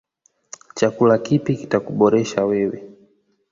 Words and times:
Chakula 0.77 1.15
kipi 1.25 1.51
kita 1.59 1.77
kuboresha 1.85 2.39
wewe. 2.49 2.77